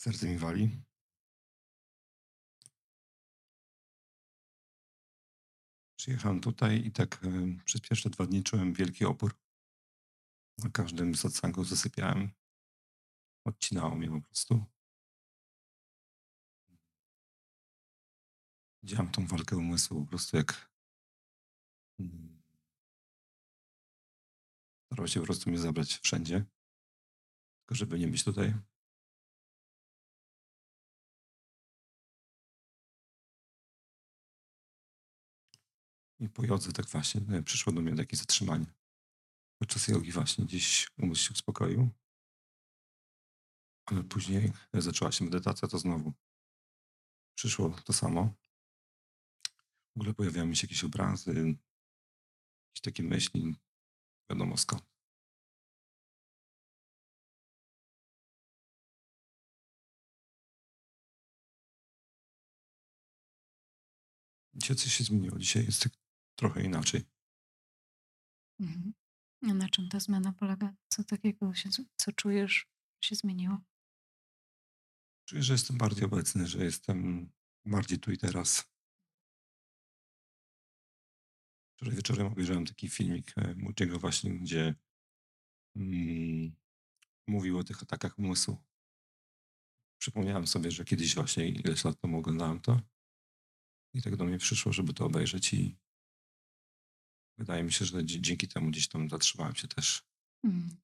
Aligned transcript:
Serce 0.00 0.28
mi 0.28 0.38
wali. 0.38 0.82
Przyjechałem 5.98 6.40
tutaj 6.40 6.86
i 6.86 6.92
tak 6.92 7.24
e, 7.24 7.28
przez 7.64 7.80
pierwsze 7.80 8.10
dwa 8.10 8.26
dni 8.26 8.42
czułem 8.42 8.72
wielki 8.72 9.04
opór. 9.04 9.38
Na 10.58 10.70
każdym 10.70 11.14
satsangu 11.14 11.64
zasypiałem. 11.64 12.30
Odcinało 13.44 13.94
mnie 13.94 14.08
po 14.08 14.20
prostu. 14.20 14.64
Widziałem 18.82 19.10
tą 19.10 19.26
walkę 19.26 19.56
umysłu 19.56 20.04
po 20.04 20.08
prostu 20.10 20.36
jak... 20.36 20.70
mm, 21.98 22.42
Starał 24.86 25.08
się 25.08 25.20
po 25.20 25.26
prostu 25.26 25.50
mnie 25.50 25.58
zabrać 25.58 25.98
wszędzie, 25.98 26.44
tylko 27.58 27.74
żeby 27.74 27.98
nie 27.98 28.08
być 28.08 28.24
tutaj. 28.24 28.69
I 36.20 36.28
po 36.28 36.46
jodze 36.46 36.72
tak 36.72 36.86
właśnie 36.86 37.20
e, 37.38 37.42
przyszło 37.42 37.72
do 37.72 37.80
mnie 37.80 37.96
takie 37.96 38.16
zatrzymanie. 38.16 38.66
Podczas 39.58 39.88
jogi 39.88 40.12
właśnie 40.12 40.44
gdzieś 40.44 40.90
umysł 40.98 41.22
się 41.22 41.32
uspokoił. 41.32 41.90
Ale 43.86 44.04
później 44.04 44.52
zaczęła 44.74 45.12
się 45.12 45.24
medytacja, 45.24 45.68
to 45.68 45.78
znowu 45.78 46.12
przyszło 47.34 47.70
to 47.84 47.92
samo. 47.92 48.34
W 49.96 50.00
ogóle 50.00 50.14
pojawiały 50.14 50.48
mi 50.48 50.56
się 50.56 50.66
jakieś 50.66 50.84
obrazy, 50.84 51.30
jakieś 51.30 52.80
takie 52.82 53.02
myśli, 53.02 53.54
wiadomo 54.30 54.56
skąd. 54.56 54.90
Dzisiaj 64.54 64.76
coś 64.76 64.92
się 64.92 65.04
zmieniło. 65.04 65.38
Dzisiaj 65.38 65.64
jest 65.64 65.82
tak 65.82 65.99
trochę 66.40 66.62
inaczej. 66.62 67.04
Mhm. 68.60 68.92
A 69.42 69.54
na 69.54 69.68
czym 69.68 69.88
ta 69.88 70.00
zmiana 70.00 70.32
polega? 70.32 70.74
Co 70.88 71.04
takiego 71.04 71.54
się, 71.54 71.68
co 71.96 72.12
czujesz, 72.12 72.66
że 73.00 73.08
się 73.08 73.14
zmieniło? 73.14 73.58
Czuję, 75.28 75.42
że 75.42 75.52
jestem 75.52 75.78
bardziej 75.78 76.04
obecny, 76.04 76.46
że 76.46 76.64
jestem 76.64 77.30
bardziej 77.64 77.98
tu 77.98 78.12
i 78.12 78.18
teraz. 78.18 78.70
Wczoraj 81.76 81.96
wieczorem 81.96 82.26
obejrzałem 82.26 82.66
taki 82.66 82.88
filmik 82.88 83.32
e, 83.38 83.54
Moody'ego 83.54 83.98
właśnie, 83.98 84.38
gdzie 84.38 84.74
mm, 85.76 86.56
mówił 87.28 87.58
o 87.58 87.64
tych 87.64 87.82
atakach 87.82 88.18
umysłu. 88.18 88.56
Przypomniałem 90.00 90.46
sobie, 90.46 90.70
że 90.70 90.84
kiedyś 90.84 91.14
właśnie 91.14 91.48
ileś 91.48 91.84
lat 91.84 92.00
temu 92.00 92.18
oglądałem 92.18 92.60
to 92.60 92.80
i 93.94 94.02
tak 94.02 94.16
do 94.16 94.24
mnie 94.24 94.38
przyszło, 94.38 94.72
żeby 94.72 94.94
to 94.94 95.06
obejrzeć 95.06 95.54
i 95.54 95.76
wydaje 97.40 97.62
mi 97.62 97.72
się, 97.72 97.84
że 97.84 98.04
dzięki 98.04 98.48
temu 98.48 98.70
gdzieś 98.70 98.88
tam 98.88 99.08
zatrzymałem 99.08 99.54
się 99.54 99.68
też. 99.68 100.04
Mhm. 100.44 100.76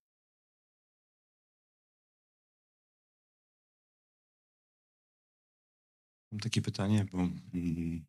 Mam 6.32 6.40
takie 6.40 6.62
pytanie, 6.62 7.04
bo 7.12 7.18
mm, 7.18 8.06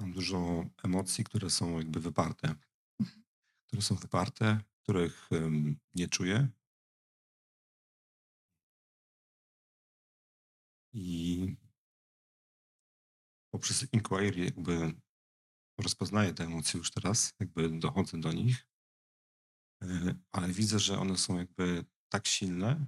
mam 0.00 0.12
dużo 0.12 0.64
emocji, 0.84 1.24
które 1.24 1.50
są 1.50 1.78
jakby 1.78 2.00
wyparte. 2.00 2.54
Mhm. 3.00 3.24
Które 3.66 3.82
są 3.82 3.94
wyparte, 3.94 4.60
których 4.82 5.28
nie 5.94 6.08
czuję. 6.08 6.48
I 10.92 11.56
poprzez 13.50 13.92
inquiry 13.92 14.44
jakby 14.44 14.94
rozpoznaję 15.78 16.34
te 16.34 16.44
emocje 16.44 16.78
już 16.78 16.90
teraz, 16.90 17.34
jakby 17.40 17.68
dochodzę 17.68 18.20
do 18.20 18.32
nich, 18.32 18.66
e, 19.82 20.14
ale 20.32 20.48
widzę, 20.48 20.78
że 20.78 20.98
one 20.98 21.18
są 21.18 21.38
jakby 21.38 21.84
tak 22.08 22.26
silne, 22.26 22.86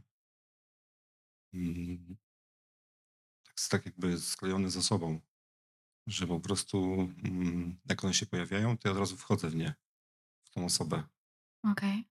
mm, 1.55 2.17
tak, 3.45 3.55
tak 3.71 3.87
jakby 3.87 4.21
sklejone 4.21 4.71
ze 4.71 4.83
sobą, 4.83 5.21
że 6.07 6.27
po 6.27 6.41
prostu 6.41 6.95
mm, 7.25 7.81
jak 7.89 8.05
one 8.05 8.15
się 8.15 8.27
pojawiają, 8.27 8.79
to 8.79 8.89
ja 8.89 8.93
od 8.93 8.99
razu 8.99 9.17
wchodzę 9.17 9.51
w 9.51 9.57
nie, 9.57 9.75
w 10.45 10.51
tą 10.51 10.65
osobę. 10.65 11.03
Okej. 11.65 12.05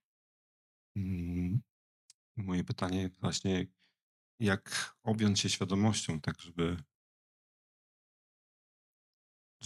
Mm, 0.96 1.60
Moje 2.36 2.64
pytanie 2.64 3.10
właśnie, 3.20 3.66
jak 4.40 4.94
objąć 5.02 5.40
się 5.40 5.48
świadomością, 5.50 6.20
tak 6.20 6.40
żeby, 6.40 6.76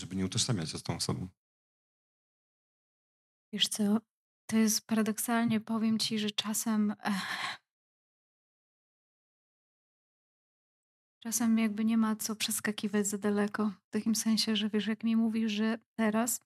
żeby 0.02 0.16
nie 0.16 0.24
utożsamiać 0.24 0.70
się 0.70 0.78
z 0.78 0.82
tą 0.82 0.96
osobą. 0.96 1.28
Wiesz 3.52 3.68
co, 3.68 4.00
to 4.46 4.56
jest 4.56 4.86
paradoksalnie, 4.86 5.60
powiem 5.60 5.98
ci, 5.98 6.18
że 6.18 6.30
czasem 6.30 6.94
ech, 7.02 7.58
czasem 11.22 11.58
jakby 11.58 11.84
nie 11.84 11.98
ma 11.98 12.16
co 12.16 12.36
przeskakiwać 12.36 13.06
za 13.06 13.18
daleko. 13.18 13.72
W 13.86 13.90
takim 13.90 14.14
sensie, 14.14 14.56
że 14.56 14.68
wiesz, 14.68 14.86
jak 14.86 15.04
mi 15.04 15.16
mówisz, 15.16 15.52
że 15.52 15.78
teraz 15.94 16.40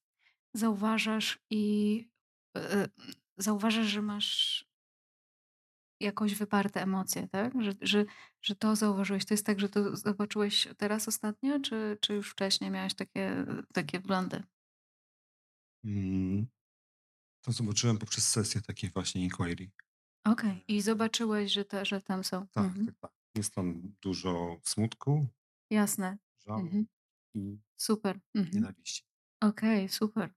zauważasz 0.55 1.39
i 1.51 2.05
e, 2.57 2.89
zauważasz, 3.37 3.87
że 3.87 4.03
masz 4.03 4.66
jakoś 6.01 6.35
wyparte 6.35 6.83
emocje, 6.83 7.29
tak? 7.29 7.63
Że, 7.63 7.73
że, 7.81 8.05
że 8.43 8.57
to 8.57 8.77
zauważyłeś. 8.77 9.25
To 9.25 9.35
jest 9.35 9.47
tak, 9.47 9.61
że 9.61 9.69
to 9.69 9.97
zobaczyłeś 9.97 10.69
teraz 10.77 11.09
ostatnio, 11.09 11.61
czy, 11.61 11.99
czy 12.01 12.15
już 12.15 12.31
wcześniej 12.31 12.71
miałeś 12.71 12.95
takie, 12.95 13.47
takie 13.75 14.01
wglądy? 14.01 14.43
Mm, 15.85 16.47
To 17.43 17.53
zobaczyłem 17.53 17.99
poprzez 17.99 18.29
sesję 18.31 18.61
takiej 18.61 18.91
właśnie 18.91 19.25
inquiry. 19.25 19.71
Okej. 20.25 20.65
I 20.69 20.81
zobaczyłeś, 20.83 21.53
że, 21.53 21.65
te, 21.65 21.85
że 21.85 22.01
tam 22.01 22.25
są. 22.25 22.47
Tak, 22.47 22.65
Mhm. 22.65 22.87
tak, 22.87 22.99
tak. 22.99 23.13
Jest 23.35 23.55
tam 23.55 23.95
dużo 24.03 24.61
smutku, 24.65 25.27
Jasne. 25.71 26.19
żalu 26.47 26.61
Mhm. 26.61 26.87
i 27.35 27.59
Super. 27.77 28.21
Mhm. 28.35 28.55
nienawiści. 28.55 29.03
Okej, 29.41 29.89
super. 29.89 30.35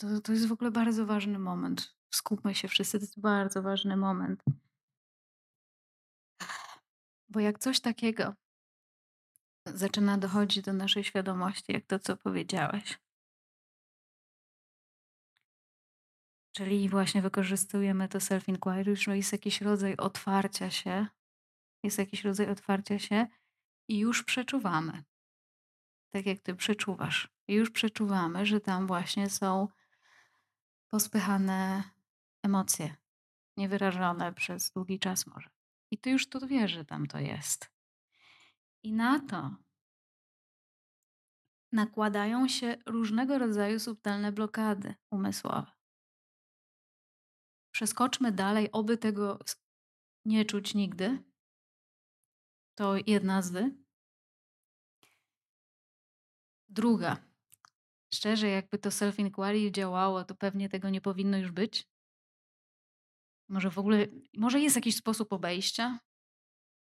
To, 0.00 0.20
to 0.20 0.32
jest 0.32 0.46
w 0.46 0.52
ogóle 0.52 0.70
bardzo 0.70 1.06
ważny 1.06 1.38
moment. 1.38 1.96
Skupmy 2.14 2.54
się 2.54 2.68
wszyscy, 2.68 2.98
to 2.98 3.04
jest 3.04 3.20
bardzo 3.20 3.62
ważny 3.62 3.96
moment. 3.96 4.44
Bo 7.28 7.40
jak 7.40 7.58
coś 7.58 7.80
takiego 7.80 8.34
zaczyna 9.66 10.18
dochodzić 10.18 10.64
do 10.64 10.72
naszej 10.72 11.04
świadomości, 11.04 11.72
jak 11.72 11.86
to, 11.86 11.98
co 11.98 12.16
powiedziałeś, 12.16 12.98
czyli 16.56 16.88
właśnie 16.88 17.22
wykorzystujemy 17.22 18.08
to 18.08 18.18
self-inquiry, 18.18 18.96
że 18.96 19.16
jest 19.16 19.32
jakiś 19.32 19.60
rodzaj 19.60 19.96
otwarcia 19.96 20.70
się, 20.70 21.06
jest 21.82 21.98
jakiś 21.98 22.24
rodzaj 22.24 22.50
otwarcia 22.50 22.98
się 22.98 23.26
i 23.88 23.98
już 23.98 24.24
przeczuwamy. 24.24 25.04
Tak 26.10 26.26
jak 26.26 26.38
ty 26.38 26.54
przeczuwasz. 26.54 27.28
I 27.48 27.54
już 27.54 27.70
przeczuwamy, 27.70 28.46
że 28.46 28.60
tam 28.60 28.86
właśnie 28.86 29.30
są 29.30 29.68
pospychane 30.90 31.93
emocje, 32.44 32.96
niewyrażone 33.56 34.32
przez 34.32 34.70
długi 34.70 34.98
czas 34.98 35.26
może. 35.26 35.50
I 35.90 35.98
ty 35.98 36.10
już 36.10 36.28
to 36.28 36.46
wiesz, 36.46 36.70
że 36.70 36.84
tam 36.84 37.06
to 37.06 37.18
jest. 37.18 37.70
I 38.82 38.92
na 38.92 39.20
to 39.20 39.56
nakładają 41.72 42.48
się 42.48 42.76
różnego 42.86 43.38
rodzaju 43.38 43.80
subtelne 43.80 44.32
blokady 44.32 44.94
umysłowe. 45.10 45.72
Przeskoczmy 47.70 48.32
dalej, 48.32 48.72
oby 48.72 48.98
tego 48.98 49.38
nie 50.24 50.44
czuć 50.44 50.74
nigdy. 50.74 51.22
To 52.74 52.94
jedna 53.06 53.42
z 53.42 53.50
wy. 53.50 53.84
Druga. 56.68 57.16
Szczerze, 58.14 58.48
jakby 58.48 58.78
to 58.78 58.88
self-inquiry 58.90 59.70
działało, 59.70 60.24
to 60.24 60.34
pewnie 60.34 60.68
tego 60.68 60.90
nie 60.90 61.00
powinno 61.00 61.38
już 61.38 61.50
być. 61.50 61.93
Może 63.48 63.70
w 63.70 63.78
ogóle, 63.78 64.06
może 64.36 64.60
jest 64.60 64.76
jakiś 64.76 64.96
sposób 64.96 65.32
obejścia? 65.32 65.98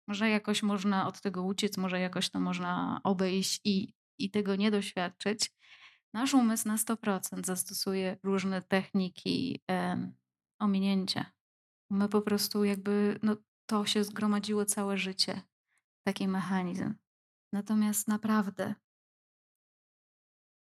Może 0.07 0.29
jakoś 0.29 0.63
można 0.63 1.07
od 1.07 1.21
tego 1.21 1.43
uciec, 1.43 1.77
może 1.77 1.99
jakoś 1.99 2.29
to 2.29 2.39
można 2.39 3.01
obejść 3.03 3.61
i, 3.63 3.93
i 4.19 4.31
tego 4.31 4.55
nie 4.55 4.71
doświadczyć. 4.71 5.51
Nasz 6.13 6.33
umysł 6.33 6.67
na 6.67 6.75
100% 6.75 7.45
zastosuje 7.45 8.17
różne 8.23 8.61
techniki 8.61 9.61
ominięcia. 10.59 11.31
My 11.89 12.09
po 12.09 12.21
prostu 12.21 12.63
jakby, 12.63 13.19
no 13.23 13.35
to 13.65 13.85
się 13.85 14.03
zgromadziło 14.03 14.65
całe 14.65 14.97
życie, 14.97 15.41
taki 16.03 16.27
mechanizm. 16.27 16.93
Natomiast 17.53 18.07
naprawdę, 18.07 18.75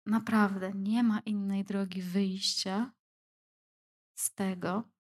naprawdę 0.07 0.73
nie 0.75 1.03
ma 1.03 1.21
innej 1.21 1.65
drogi 1.65 2.03
wyjścia 2.03 2.93
z 4.19 4.35
tego, 4.35 4.96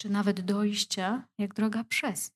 czy 0.00 0.10
nawet 0.10 0.40
dojścia, 0.40 1.28
jak 1.38 1.54
droga 1.54 1.84
przez. 1.84 2.32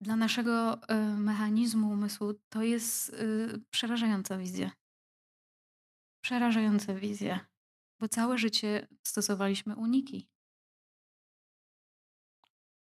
Dla 0.00 0.16
naszego 0.16 0.74
y, 0.74 0.94
mechanizmu 1.16 1.88
umysłu 1.88 2.34
to 2.48 2.62
jest 2.62 3.08
y, 3.08 3.64
przerażająca 3.70 4.38
wizja. 4.38 4.70
Przerażająca 6.24 6.94
wizja, 6.94 7.46
bo 8.00 8.08
całe 8.08 8.38
życie 8.38 8.88
stosowaliśmy 9.06 9.76
uniki. 9.76 10.28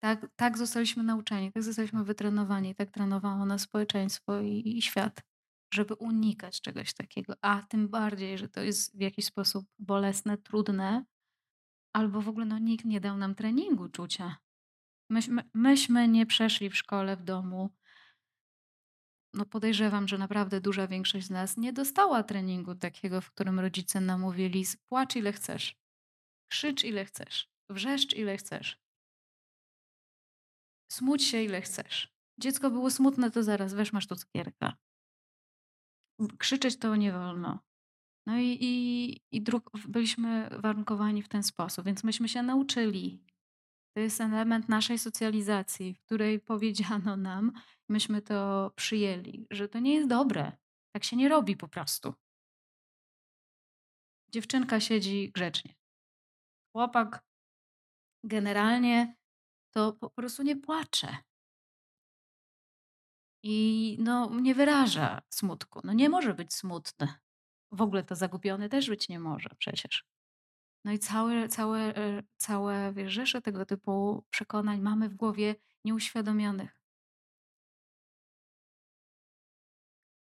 Tak, 0.02 0.26
tak 0.36 0.58
zostaliśmy 0.58 1.02
nauczeni, 1.02 1.52
tak 1.52 1.62
zostaliśmy 1.62 2.04
wytrenowani, 2.04 2.74
tak 2.74 2.90
trenowało 2.90 3.46
nas 3.46 3.62
społeczeństwo 3.62 4.40
i, 4.40 4.78
i 4.78 4.82
świat, 4.82 5.22
żeby 5.70 5.94
unikać 5.94 6.60
czegoś 6.60 6.94
takiego. 6.94 7.34
A 7.42 7.62
tym 7.62 7.88
bardziej, 7.88 8.38
że 8.38 8.48
to 8.48 8.60
jest 8.60 8.96
w 8.96 9.00
jakiś 9.00 9.24
sposób 9.24 9.66
bolesne, 9.78 10.38
trudne, 10.38 11.04
albo 11.92 12.20
w 12.20 12.28
ogóle 12.28 12.46
no, 12.46 12.58
nikt 12.58 12.84
nie 12.84 13.00
dał 13.00 13.16
nam 13.16 13.34
treningu 13.34 13.88
czucia. 13.88 14.36
Myśmy, 15.10 15.42
myśmy 15.54 16.08
nie 16.08 16.26
przeszli 16.26 16.70
w 16.70 16.76
szkole, 16.76 17.16
w 17.16 17.22
domu. 17.22 17.70
No 19.34 19.44
podejrzewam, 19.44 20.08
że 20.08 20.18
naprawdę 20.18 20.60
duża 20.60 20.86
większość 20.86 21.26
z 21.26 21.30
nas 21.30 21.56
nie 21.56 21.72
dostała 21.72 22.22
treningu 22.22 22.74
takiego, 22.74 23.20
w 23.20 23.30
którym 23.30 23.60
rodzice 23.60 24.00
nam 24.00 24.20
mówili: 24.20 24.64
płacz 24.88 25.16
ile 25.16 25.32
chcesz, 25.32 25.76
krzycz 26.50 26.84
ile 26.84 27.04
chcesz, 27.04 27.50
wrzeszcz 27.70 28.14
ile 28.14 28.36
chcesz. 28.36 28.80
Smuć 30.92 31.24
się 31.24 31.42
ile 31.42 31.60
chcesz. 31.60 32.14
Dziecko 32.40 32.70
było 32.70 32.90
smutne, 32.90 33.30
to 33.30 33.42
zaraz 33.42 33.74
weź 33.74 33.92
masz 33.92 34.06
tu 34.06 34.16
cukierka. 34.16 34.76
Krzyczeć 36.38 36.78
to 36.78 36.96
nie 36.96 37.12
wolno. 37.12 37.58
No 38.26 38.38
i, 38.38 38.58
i, 38.60 39.20
i 39.32 39.44
byliśmy 39.88 40.48
warunkowani 40.58 41.22
w 41.22 41.28
ten 41.28 41.42
sposób, 41.42 41.84
więc 41.84 42.04
myśmy 42.04 42.28
się 42.28 42.42
nauczyli. 42.42 43.24
To 43.96 44.00
jest 44.00 44.20
element 44.20 44.68
naszej 44.68 44.98
socjalizacji, 44.98 45.94
w 45.94 46.00
której 46.00 46.40
powiedziano 46.52 47.16
nam, 47.16 47.52
myśmy 47.88 48.22
to 48.22 48.70
przyjęli, 48.76 49.46
że 49.50 49.68
to 49.68 49.78
nie 49.78 49.94
jest 49.94 50.08
dobre. 50.08 50.52
Tak 50.92 51.04
się 51.04 51.16
nie 51.16 51.28
robi 51.28 51.56
po 51.56 51.68
prostu. 51.68 52.14
Dziewczynka 54.28 54.80
siedzi 54.80 55.30
grzecznie. 55.34 55.74
Chłopak 56.72 57.24
generalnie 58.24 59.16
to 59.74 59.92
po 59.92 60.10
prostu 60.10 60.42
nie 60.42 60.56
płacze. 60.56 61.16
I 63.42 63.96
no, 64.00 64.30
nie 64.40 64.54
wyraża 64.54 65.22
smutku. 65.28 65.80
No 65.84 65.92
nie 65.92 66.08
może 66.08 66.34
być 66.34 66.54
smutny. 66.54 67.08
W 67.72 67.82
ogóle 67.82 68.04
to 68.04 68.16
zagubiony 68.16 68.68
też 68.68 68.88
być 68.88 69.08
nie 69.08 69.20
może 69.20 69.50
przecież. 69.58 70.04
No 70.84 70.92
i 70.92 70.98
całe, 70.98 71.48
całe, 71.48 71.96
e, 71.96 72.22
całe 72.36 72.92
wiesz, 72.92 73.12
rzesze 73.12 73.42
tego 73.42 73.66
typu 73.66 74.24
przekonań 74.30 74.80
mamy 74.80 75.08
w 75.08 75.14
głowie 75.14 75.54
nieuświadomionych. 75.84 76.78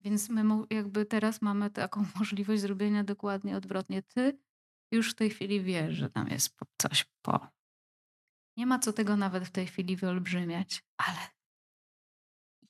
Więc 0.01 0.29
my 0.29 0.43
jakby 0.71 1.07
teraz 1.07 1.43
mamy 1.43 1.71
taką 1.71 2.05
możliwość 2.19 2.63
zrobienia 2.63 3.05
dokładnie 3.05 3.57
odwrotnie. 3.57 4.03
Ty 4.03 4.39
już 4.93 5.13
w 5.13 5.15
tej 5.15 5.31
chwili 5.31 5.61
wiesz, 5.61 5.95
że 5.95 6.11
tam 6.11 6.29
jest 6.29 6.57
coś 6.79 7.05
po. 7.23 7.49
Nie 8.57 8.67
ma 8.67 8.79
co 8.79 8.93
tego 8.93 9.17
nawet 9.17 9.45
w 9.45 9.51
tej 9.51 9.67
chwili 9.67 9.97
wyolbrzymiać, 9.97 10.85
ale 10.97 11.19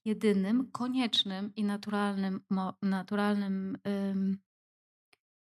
jedynym, 0.06 0.70
koniecznym 0.72 1.54
i 1.54 1.64
naturalnym, 1.64 2.40
naturalnym 2.82 3.78
ym, 4.10 4.38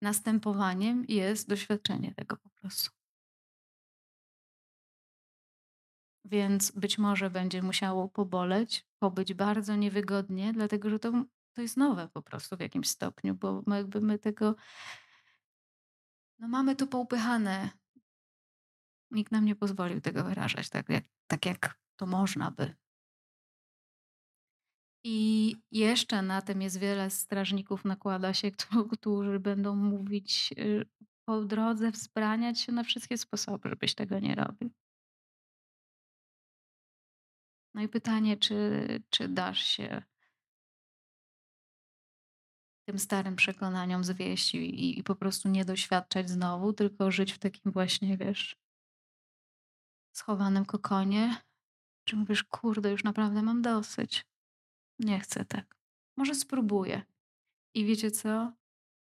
następowaniem 0.02 1.04
jest 1.08 1.48
doświadczenie 1.48 2.14
tego 2.14 2.36
po 2.36 2.50
prostu. 2.50 2.90
Więc 6.24 6.70
być 6.70 6.98
może 6.98 7.30
będzie 7.30 7.62
musiało 7.62 8.08
poboleć, 8.08 8.86
pobyć 8.98 9.34
bardzo 9.34 9.76
niewygodnie, 9.76 10.52
dlatego 10.52 10.90
że 10.90 10.98
to, 10.98 11.24
to 11.52 11.62
jest 11.62 11.76
nowe 11.76 12.08
po 12.08 12.22
prostu 12.22 12.56
w 12.56 12.60
jakimś 12.60 12.88
stopniu, 12.88 13.34
bo 13.34 13.62
my 13.66 13.76
jakby 13.76 14.00
my 14.00 14.18
tego, 14.18 14.54
no 16.38 16.48
mamy 16.48 16.76
to 16.76 16.86
poupychane 16.86 17.70
Nikt 19.10 19.32
nam 19.32 19.44
nie 19.44 19.56
pozwolił 19.56 20.00
tego 20.00 20.24
wyrażać 20.24 20.68
tak 20.68 20.88
jak, 20.88 21.04
tak 21.26 21.46
jak 21.46 21.78
to 21.96 22.06
można 22.06 22.50
by. 22.50 22.74
I 25.04 25.56
jeszcze 25.72 26.22
na 26.22 26.42
tym 26.42 26.62
jest 26.62 26.78
wiele 26.78 27.10
strażników, 27.10 27.84
nakłada 27.84 28.34
się, 28.34 28.50
którzy 28.92 29.40
będą 29.40 29.76
mówić 29.76 30.54
y, 30.58 30.86
po 31.28 31.44
drodze, 31.44 31.90
wzbraniać 31.90 32.60
się 32.60 32.72
na 32.72 32.84
wszystkie 32.84 33.18
sposoby, 33.18 33.68
żebyś 33.68 33.94
tego 33.94 34.18
nie 34.18 34.34
robił. 34.34 34.70
No 37.74 37.82
i 37.82 37.88
pytanie, 37.88 38.36
czy, 38.36 38.86
czy 39.10 39.28
dasz 39.28 39.64
się 39.64 40.02
tym 42.88 42.98
starym 42.98 43.36
przekonaniom 43.36 44.04
zwieść 44.04 44.54
i, 44.54 44.98
i 44.98 45.04
po 45.04 45.16
prostu 45.16 45.48
nie 45.48 45.64
doświadczać 45.64 46.30
znowu, 46.30 46.72
tylko 46.72 47.10
żyć 47.10 47.32
w 47.32 47.38
takim 47.38 47.72
właśnie, 47.72 48.16
wiesz, 48.16 48.56
schowanym 50.16 50.64
kokonie, 50.64 51.36
czy 52.08 52.16
mówisz, 52.16 52.44
kurde, 52.44 52.90
już 52.90 53.04
naprawdę 53.04 53.42
mam 53.42 53.62
dosyć. 53.62 54.33
Nie 54.98 55.20
chcę 55.20 55.44
tak. 55.44 55.76
Może 56.16 56.34
spróbuję. 56.34 57.02
I 57.74 57.84
wiecie 57.84 58.10
co? 58.10 58.52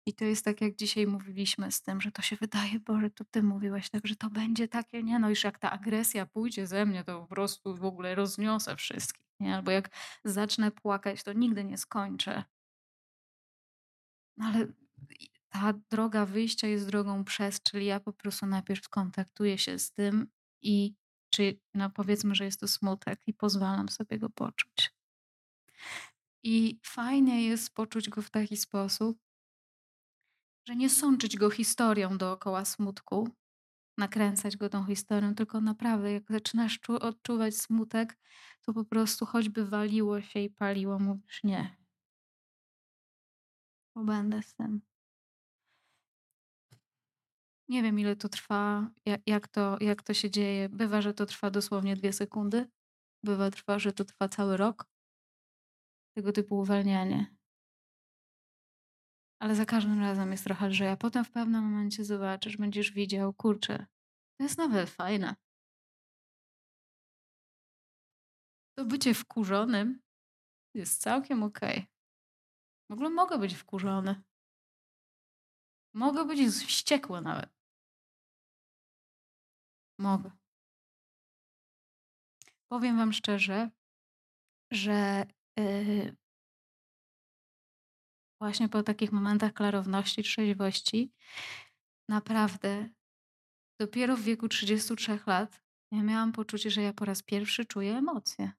I 0.06 0.14
to 0.14 0.24
jest 0.24 0.44
tak, 0.44 0.60
jak 0.60 0.76
dzisiaj 0.76 1.06
mówiliśmy 1.06 1.72
z 1.72 1.82
tym, 1.82 2.00
że 2.00 2.12
to 2.12 2.22
się 2.22 2.36
wydaje, 2.36 2.80
Boże, 2.80 3.10
to 3.10 3.24
ty 3.24 3.42
mówiłeś 3.42 3.90
tak, 3.90 4.06
że 4.06 4.16
to 4.16 4.30
będzie 4.30 4.68
takie, 4.68 5.02
nie 5.02 5.18
no, 5.18 5.28
już 5.28 5.44
jak 5.44 5.58
ta 5.58 5.70
agresja 5.70 6.26
pójdzie 6.26 6.66
ze 6.66 6.86
mnie, 6.86 7.04
to 7.04 7.20
po 7.20 7.26
prostu 7.26 7.76
w 7.76 7.84
ogóle 7.84 8.14
rozniosę 8.14 8.76
wszystkich, 8.76 9.26
nie? 9.40 9.56
Albo 9.56 9.70
jak 9.70 9.90
zacznę 10.24 10.70
płakać, 10.70 11.22
to 11.22 11.32
nigdy 11.32 11.64
nie 11.64 11.78
skończę. 11.78 12.44
No 14.36 14.46
ale 14.46 14.66
ta 15.48 15.72
droga 15.90 16.26
wyjścia 16.26 16.66
jest 16.66 16.86
drogą 16.86 17.24
przez, 17.24 17.62
czyli 17.62 17.86
ja 17.86 18.00
po 18.00 18.12
prostu 18.12 18.46
najpierw 18.46 18.84
skontaktuję 18.84 19.58
się 19.58 19.78
z 19.78 19.92
tym 19.92 20.26
i 20.62 20.94
czy 21.30 21.60
no 21.74 21.90
powiedzmy, 21.90 22.34
że 22.34 22.44
jest 22.44 22.60
to 22.60 22.68
smutek 22.68 23.20
i 23.26 23.34
pozwalam 23.34 23.88
sobie 23.88 24.18
go 24.18 24.30
poczuć. 24.30 24.92
I 26.44 26.80
fajnie 26.84 27.44
jest 27.44 27.74
poczuć 27.74 28.08
go 28.08 28.22
w 28.22 28.30
taki 28.30 28.56
sposób, 28.56 29.18
że 30.68 30.76
nie 30.76 30.90
sączyć 30.90 31.36
go 31.36 31.50
historią 31.50 32.18
dookoła 32.18 32.64
smutku, 32.64 33.28
nakręcać 33.98 34.56
go 34.56 34.68
tą 34.68 34.84
historią, 34.84 35.34
tylko 35.34 35.60
naprawdę, 35.60 36.12
jak 36.12 36.22
zaczynasz 36.30 36.80
odczuwać 36.88 37.56
smutek, 37.56 38.18
to 38.62 38.72
po 38.72 38.84
prostu 38.84 39.26
choćby 39.26 39.66
waliło 39.66 40.20
się 40.20 40.40
i 40.40 40.50
paliło, 40.50 40.98
mówisz 40.98 41.44
nie. 41.44 41.76
Bo 43.94 44.04
będę 44.04 44.42
z 44.42 44.54
tym. 44.54 44.80
Nie 47.68 47.82
wiem, 47.82 47.98
ile 47.98 48.16
to 48.16 48.28
trwa, 48.28 48.90
jak 49.26 49.48
to, 49.48 49.76
jak 49.80 50.02
to 50.02 50.14
się 50.14 50.30
dzieje. 50.30 50.68
Bywa, 50.68 51.02
że 51.02 51.14
to 51.14 51.26
trwa 51.26 51.50
dosłownie 51.50 51.96
dwie 51.96 52.12
sekundy. 52.12 52.68
Bywa, 53.24 53.50
trwa, 53.50 53.78
że 53.78 53.92
to 53.92 54.04
trwa 54.04 54.28
cały 54.28 54.56
rok. 54.56 54.91
Tego 56.16 56.32
typu 56.32 56.58
uwalnianie. 56.58 57.36
Ale 59.40 59.54
za 59.54 59.66
każdym 59.66 60.00
razem 60.00 60.32
jest 60.32 60.44
trochę 60.44 60.68
lżej, 60.68 60.88
a 60.88 60.96
potem 60.96 61.24
w 61.24 61.30
pewnym 61.30 61.64
momencie 61.64 62.04
zobaczysz, 62.04 62.56
będziesz 62.56 62.92
widział, 62.92 63.34
kurczę, 63.34 63.86
to 64.38 64.44
jest 64.44 64.58
nawet 64.58 64.90
fajne. 64.90 65.36
To 68.78 68.84
bycie 68.84 69.14
wkurzonym 69.14 70.02
jest 70.74 71.00
całkiem 71.00 71.42
okej. 71.42 71.78
Okay. 71.78 71.86
W 72.90 72.92
ogóle 72.92 73.10
mogę 73.10 73.38
być 73.38 73.54
wkurzony. 73.54 74.22
Mogę 75.94 76.24
być 76.24 76.40
wściekły 76.40 77.20
nawet. 77.20 77.50
Mogę. 79.98 80.30
Powiem 82.68 82.96
wam 82.96 83.12
szczerze, 83.12 83.70
że 84.70 85.26
yy, 85.56 86.16
właśnie 88.40 88.68
po 88.68 88.82
takich 88.82 89.12
momentach 89.12 89.52
klarowności, 89.52 90.22
trzeźwości, 90.22 91.12
naprawdę 92.08 92.88
dopiero 93.80 94.16
w 94.16 94.20
wieku 94.20 94.48
33 94.48 95.18
lat 95.26 95.62
ja 95.92 96.02
miałam 96.02 96.32
poczucie, 96.32 96.70
że 96.70 96.82
ja 96.82 96.92
po 96.92 97.04
raz 97.04 97.22
pierwszy 97.22 97.64
czuję 97.64 97.96
emocje. 97.96 98.52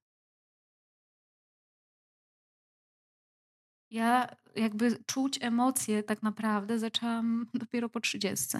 Ja 3.91 4.35
jakby 4.55 5.03
czuć 5.05 5.39
emocje 5.41 6.03
tak 6.03 6.23
naprawdę 6.23 6.79
zaczęłam 6.79 7.45
dopiero 7.53 7.89
po 7.89 7.99
30. 7.99 8.57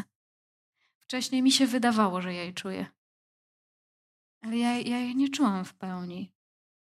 Wcześniej 1.00 1.42
mi 1.42 1.52
się 1.52 1.68
wydawało, 1.68 2.22
że 2.22 2.34
ja 2.34 2.44
je 2.44 2.54
czuję. 2.54 2.86
Ale 4.42 4.58
ja, 4.58 4.80
ja 4.80 5.14
nie 5.14 5.30
czułam 5.30 5.66
w 5.66 5.74
pełni. 5.74 6.32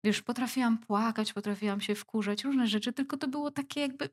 Wiesz, 0.03 0.22
potrafiłam 0.22 0.77
płakać, 0.77 1.34
potrafiłam 1.34 1.81
się 1.81 1.96
wkurzać, 1.96 2.43
różne 2.43 2.67
rzeczy, 2.67 2.93
tylko 2.93 3.17
to 3.17 3.27
było 3.27 3.51
takie 3.51 3.81
jakby 3.81 4.10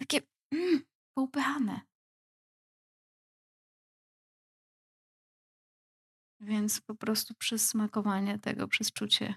takie 0.00 0.20
mm, 0.52 0.80
poupychane. 1.14 1.80
Więc 6.40 6.80
po 6.80 6.94
prostu 6.94 7.34
przez 7.34 7.68
smakowanie 7.68 8.38
tego, 8.38 8.68
przez 8.68 8.92
czucie 8.92 9.34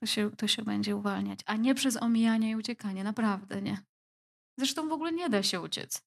to 0.00 0.06
się 0.06 0.30
to 0.30 0.48
się 0.48 0.62
będzie 0.62 0.96
uwalniać, 0.96 1.40
a 1.46 1.56
nie 1.56 1.74
przez 1.74 2.02
omijanie 2.02 2.50
i 2.50 2.56
uciekanie, 2.56 3.04
naprawdę 3.04 3.62
nie. 3.62 3.78
Zresztą 4.58 4.88
w 4.88 4.92
ogóle 4.92 5.12
nie 5.12 5.30
da 5.30 5.42
się 5.42 5.60
uciec. 5.60 6.02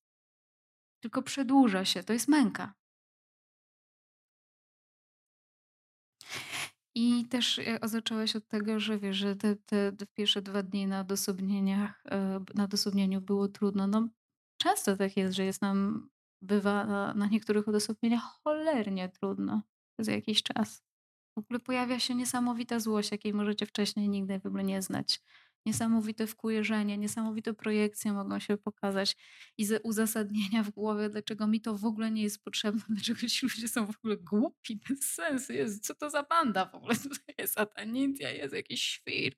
Tylko 1.04 1.22
przedłuża 1.22 1.86
się, 1.86 2.04
to 2.04 2.14
jest 2.14 2.28
męka. 2.28 2.74
I 6.96 7.26
też, 7.30 7.60
e, 7.60 7.80
zaczęłaś 7.84 8.36
od 8.36 8.48
tego, 8.48 8.80
że 8.80 9.00
wiesz, 9.00 9.18
że 9.18 9.36
te 9.36 9.56
te 9.92 9.92
pierwsze 10.14 10.42
2 10.42 10.64
dni 10.64 10.88
na 10.88 11.00
odosobnieniach, 11.02 12.04
e, 12.12 12.40
na 12.56 12.64
odosobnieniu 12.64 13.22
było 13.22 13.48
trudno. 13.48 13.88
No, 13.88 14.10
często 14.62 14.98
tak 14.98 15.18
jest, 15.18 15.36
że 15.36 15.46
jest 15.46 15.62
nam 15.62 16.10
bywa 16.42 16.86
na 16.86 17.14
na 17.14 17.28
niektórych 17.28 17.68
odosobnieniach 17.68 18.22
cholernie 18.44 19.10
trudno 19.10 19.62
przez 19.98 20.08
jakiś 20.08 20.44
czas. 20.44 20.84
W 21.36 21.40
ogóle 21.40 21.60
pojawia 21.60 22.00
się 22.00 22.16
niesamowita 22.16 22.80
złość, 22.80 23.12
jakiej 23.12 23.34
możecie 23.34 23.66
wcześniej 23.66 24.10
nigdy 24.10 24.40
w 24.40 24.46
ogóle 24.46 24.64
nie 24.64 24.82
znać. 24.82 25.22
Niesamowite 25.66 26.28
wkujerzenie, 26.28 26.98
niesamowite 26.98 27.54
projekcje 27.54 28.14
mogą 28.14 28.40
się 28.40 28.58
pokazać 28.58 29.16
i 29.58 29.66
ze 29.66 29.82
uzasadnienia 29.82 30.64
w 30.64 30.70
głowie, 30.70 31.10
dlaczego 31.10 31.48
mi 31.48 31.62
to 31.62 31.78
w 31.78 31.86
ogóle 31.86 32.12
nie 32.12 32.24
jest 32.24 32.44
potrzebne, 32.44 32.82
dlaczego 32.90 33.28
ci 33.28 33.46
ludzie 33.46 33.68
są 33.68 33.86
w 33.86 33.98
ogóle 33.98 34.18
głupi, 34.18 34.80
bez 34.90 35.04
sensu. 35.14 35.54
Jezu, 35.54 35.80
co 35.82 35.96
to 35.96 36.10
za 36.10 36.24
banda 36.24 36.66
w 36.66 36.76
ogóle 36.76 36.96
jest? 37.38 37.54
Satanicja, 37.54 38.32
jest 38.32 38.54
jakiś 38.54 38.82
świr. 38.84 39.34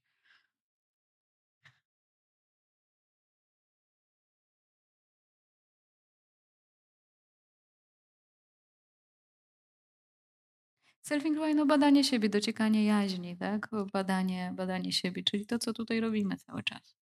Self-inquiry, 11.04 11.56
no 11.56 11.66
badanie 11.66 12.04
siebie, 12.04 12.30
dociekanie 12.30 12.86
jaźni, 12.86 13.38
tak? 13.38 13.70
Badanie 13.94 14.54
badanie 14.56 14.92
siebie, 14.92 15.24
czyli 15.24 15.46
to, 15.46 15.60
co 15.60 15.74
tutaj 15.74 16.00
robimy 16.00 16.38
cały 16.38 16.64
czas. 16.64 16.96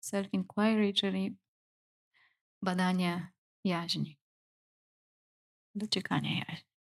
Self-inquiry, 0.00 0.92
czyli 0.92 1.36
badanie 2.62 3.32
jaźni. 3.64 4.18
Dociekanie 5.74 6.38
jaźni. 6.38 6.74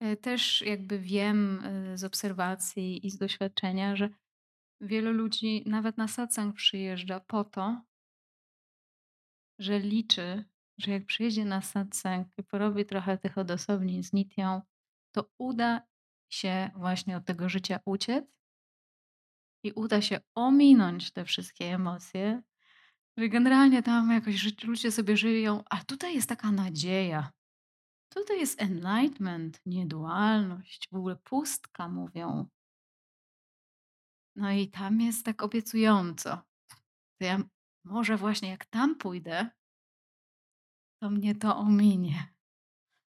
E, 0.00 0.16
też 0.16 0.62
jakby 0.62 0.98
wiem, 0.98 1.64
y, 1.64 1.98
z 1.98 2.04
obserwacji 2.04 3.06
i 3.06 3.10
z 3.10 3.18
doświadczenia, 3.18 3.96
że 3.96 4.08
wielu 4.80 5.12
ludzi 5.12 5.62
nawet 5.66 5.98
na 5.98 6.08
satsang 6.08 6.56
przyjeżdża 6.56 7.20
po 7.20 7.44
to 7.44 7.82
że 9.58 9.78
liczy, 9.78 10.44
że 10.78 10.90
jak 10.90 11.06
przyjedzie 11.06 11.44
na 11.44 11.62
satsang 11.62 12.28
i 12.38 12.42
porobi 12.42 12.84
trochę 12.84 13.18
tych 13.18 13.38
odosobnień 13.38 14.02
z 14.02 14.12
Nityą, 14.12 14.62
to 15.12 15.30
uda 15.38 15.82
się 16.32 16.70
właśnie 16.76 17.16
od 17.16 17.24
tego 17.24 17.48
życia 17.48 17.80
uciec 17.84 18.24
i 19.64 19.72
uda 19.72 20.02
się 20.02 20.20
ominąć 20.34 21.12
te 21.12 21.24
wszystkie 21.24 21.74
emocje, 21.74 22.42
że 23.16 23.28
generalnie 23.28 23.82
tam 23.82 24.10
jakoś 24.10 24.64
ludzie 24.64 24.92
sobie 24.92 25.16
żyją, 25.16 25.64
a 25.70 25.84
tutaj 25.84 26.14
jest 26.14 26.28
taka 26.28 26.52
nadzieja. 26.52 27.32
Tutaj 28.14 28.40
jest 28.40 28.62
enlightenment, 28.62 29.60
niedualność, 29.66 30.88
w 30.92 30.96
ogóle 30.96 31.16
pustka 31.16 31.88
mówią. 31.88 32.46
No 34.36 34.50
i 34.52 34.68
tam 34.68 35.00
jest 35.00 35.24
tak 35.24 35.42
obiecująco. 35.42 36.42
To 37.18 37.24
ja 37.24 37.42
może 37.84 38.16
właśnie 38.16 38.48
jak 38.48 38.64
tam 38.64 38.94
pójdę 38.94 39.50
to 41.02 41.10
mnie 41.10 41.34
to 41.34 41.56
ominie. 41.56 42.34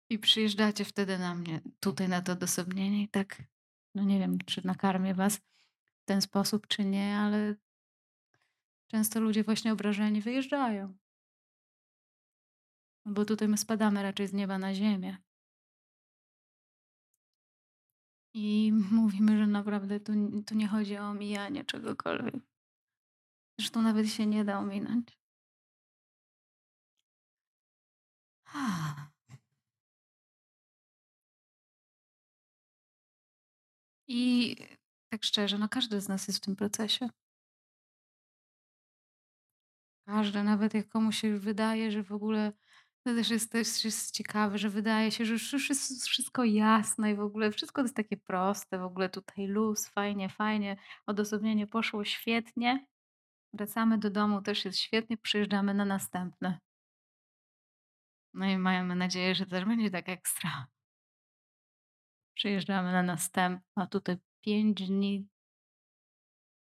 I 0.09 0.19
przyjeżdżacie 0.19 0.85
wtedy 0.85 1.17
na 1.17 1.35
mnie, 1.35 1.61
tutaj 1.79 2.09
na 2.09 2.21
to 2.21 2.31
odosobnienie 2.31 3.03
i 3.03 3.07
tak, 3.07 3.43
no 3.95 4.03
nie 4.03 4.19
wiem, 4.19 4.37
czy 4.45 4.67
nakarmię 4.67 5.13
was 5.13 5.37
w 5.37 6.05
ten 6.05 6.21
sposób, 6.21 6.67
czy 6.67 6.85
nie, 6.85 7.17
ale 7.17 7.55
często 8.91 9.19
ludzie 9.19 9.43
właśnie 9.43 9.73
obrażeni 9.73 10.21
wyjeżdżają. 10.21 10.97
No 13.05 13.13
bo 13.13 13.25
tutaj 13.25 13.47
my 13.47 13.57
spadamy 13.57 14.03
raczej 14.03 14.27
z 14.27 14.33
nieba 14.33 14.57
na 14.57 14.75
ziemię. 14.75 15.17
I 18.33 18.73
mówimy, 18.91 19.37
że 19.37 19.47
naprawdę 19.47 19.99
tu 19.99 20.13
tu 20.47 20.55
nie 20.55 20.67
chodzi 20.67 20.97
o 20.97 21.09
omijanie 21.09 21.65
czegokolwiek. 21.65 22.43
Zresztą 23.59 23.81
nawet 23.81 24.07
się 24.07 24.25
nie 24.25 24.45
da 24.45 24.59
ominąć. 24.59 25.22
I 34.07 34.55
tak 35.09 35.23
szczerze, 35.23 35.57
no 35.57 35.69
każdy 35.69 36.01
z 36.01 36.07
nas 36.09 36.27
jest 36.27 36.39
w 36.39 36.45
tym 36.45 36.55
procesie. 36.55 37.09
Każdy, 40.07 40.43
nawet 40.43 40.73
jak 40.73 40.89
komuś 40.89 41.17
się 41.17 41.39
wydaje, 41.39 41.91
że 41.91 42.03
w 42.03 42.11
ogóle 42.11 42.53
to 43.03 43.13
też 43.15 43.29
jest 43.29 43.51
też 43.51 43.85
jest 43.85 44.11
ciekawe, 44.11 44.57
że 44.57 44.69
wydaje 44.69 45.11
się, 45.11 45.25
że 45.25 45.33
już 45.33 45.69
jest 45.69 46.07
wszystko 46.07 46.43
jasne 46.43 47.11
i 47.11 47.15
w 47.15 47.19
ogóle 47.19 47.51
wszystko 47.51 47.81
jest 47.81 47.95
takie 47.95 48.17
proste, 48.17 48.79
w 48.79 48.83
ogóle 48.83 49.09
tutaj 49.09 49.47
luz, 49.47 49.87
fajnie, 49.87 50.29
fajnie, 50.29 50.77
odosobnienie 51.05 51.67
poszło 51.67 52.05
świetnie. 52.05 52.85
Wracamy 53.53 53.97
do 53.97 54.09
domu, 54.09 54.41
też 54.41 54.65
jest 54.65 54.79
świetnie, 54.79 55.17
przyjeżdżamy 55.17 55.73
na 55.73 55.85
następne. 55.85 56.59
No 58.33 58.45
i 58.45 58.57
mamy 58.57 58.95
nadzieję, 58.95 59.35
że 59.35 59.45
też 59.45 59.65
będzie 59.65 59.91
tak 59.91 60.09
ekstra. 60.09 60.67
Przyjeżdżamy 62.37 62.91
na 62.91 63.03
następne, 63.03 63.83
a 63.83 63.87
tutaj 63.87 64.17
5 64.41 64.87
dni 64.87 65.29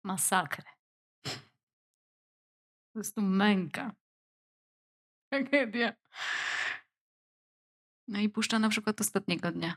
masakry. 0.04 0.64
Po 1.24 2.94
prostu 2.94 3.22
męka. 3.22 3.96
Tragedia. 5.32 5.94
No 8.08 8.20
i 8.20 8.30
puszcza 8.30 8.60
na 8.60 8.70
przykład 8.70 9.02
ostatniego 9.02 9.52
dnia. 9.52 9.76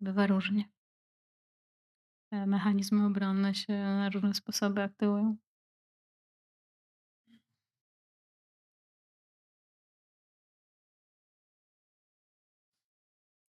Bywa 0.00 0.26
różnie. 0.26 0.64
Mechanizmy 2.32 3.06
obronne 3.06 3.54
się 3.54 3.72
na 3.72 4.08
różne 4.08 4.34
sposoby 4.34 4.82
aktywują. 4.82 5.36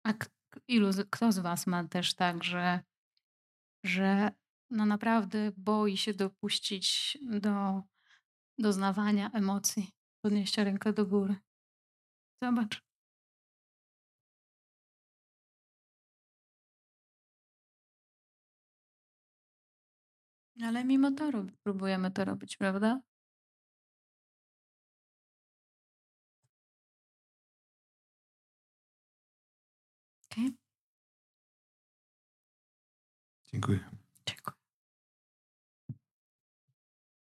A 0.03 0.13
ilu 0.67 0.89
kto 1.11 1.31
z 1.31 1.39
was 1.39 1.67
ma 1.67 1.87
też 1.87 2.13
tak, 2.13 2.43
że 2.43 2.83
że 3.85 4.31
no 4.69 4.85
naprawdę 4.85 5.51
boi 5.57 5.97
się 5.97 6.13
dopuścić 6.13 7.17
do 7.31 7.81
doznawania 8.59 9.31
emocji, 9.31 9.89
podnieścia 10.25 10.63
rękę 10.63 10.93
do 10.93 11.05
góry? 11.05 11.35
Zobacz. 12.43 12.81
Ale 20.63 20.85
mimo 20.85 21.11
to 21.11 21.31
rob 21.31 21.51
próbujemy 21.63 22.11
to 22.11 22.25
robić, 22.25 22.57
prawda? 22.57 23.01
Dziękuję. 33.53 33.79